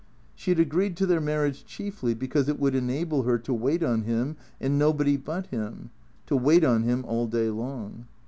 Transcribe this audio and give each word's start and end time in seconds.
She 0.33 0.49
had 0.49 0.59
agreed 0.59 0.97
to 0.97 1.05
their 1.05 1.21
marriage 1.21 1.63
chiefly 1.63 2.15
because 2.15 2.49
it 2.49 2.59
would 2.59 2.73
enable 2.73 3.21
her 3.21 3.37
to 3.37 3.53
wait 3.53 3.83
on 3.83 4.01
him 4.01 4.35
and 4.59 4.79
nobody 4.79 5.15
but 5.15 5.45
him, 5.51 5.91
to 6.25 6.35
wait 6.35 6.63
on 6.63 6.81
him 6.81 7.05
all 7.07 7.27
day 7.27 7.51
long. 7.51 8.07